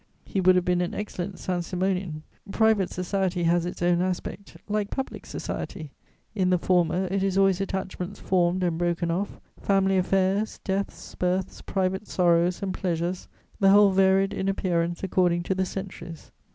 He 0.25 0.41
would 0.41 0.55
have 0.55 0.65
been 0.65 0.81
an 0.81 0.95
excellent 0.95 1.37
Saint 1.37 1.63
Simonian. 1.63 2.23
Private 2.51 2.89
society 2.89 3.43
has 3.43 3.67
its 3.67 3.83
own 3.83 4.01
aspect, 4.01 4.57
like 4.67 4.89
public 4.89 5.27
society: 5.27 5.91
in 6.33 6.49
the 6.49 6.57
former, 6.57 7.05
it 7.11 7.21
is 7.21 7.37
always 7.37 7.61
attachments 7.61 8.19
formed 8.19 8.63
and 8.63 8.79
broken 8.79 9.11
off, 9.11 9.39
family 9.61 9.99
affairs, 9.99 10.59
deaths, 10.63 11.13
births, 11.13 11.61
private 11.61 12.07
sorrows 12.07 12.63
and 12.63 12.73
pleasures; 12.73 13.27
the 13.59 13.69
whole 13.69 13.91
varied 13.91 14.33
in 14.33 14.49
appearance 14.49 15.03
according 15.03 15.43
to 15.43 15.53
the 15.53 15.65
centuries. 15.67 16.31